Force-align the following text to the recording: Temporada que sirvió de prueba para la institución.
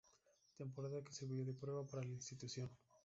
Temporada 0.57 1.03
que 1.03 1.13
sirvió 1.13 1.45
de 1.45 1.53
prueba 1.53 1.85
para 1.85 2.01
la 2.01 2.09
institución. 2.15 2.71